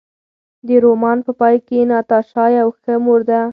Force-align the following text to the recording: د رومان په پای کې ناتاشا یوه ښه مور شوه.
د 0.67 0.69
رومان 0.83 1.17
په 1.25 1.31
پای 1.39 1.55
کې 1.67 1.79
ناتاشا 1.91 2.45
یوه 2.59 2.73
ښه 2.81 2.93
مور 3.05 3.21
شوه. 3.27 3.41